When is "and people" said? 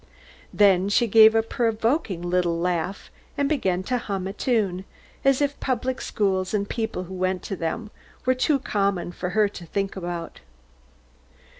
6.55-7.03